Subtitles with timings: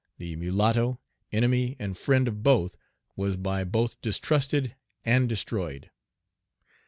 [0.17, 0.99] The mulatto,
[1.31, 2.77] enemy and friend Page 71 of both,
[3.15, 5.91] was by both distrusted and destroyed.